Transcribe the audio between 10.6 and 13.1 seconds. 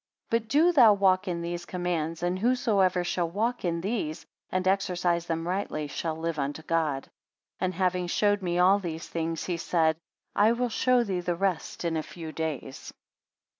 show thee the rest in a few days.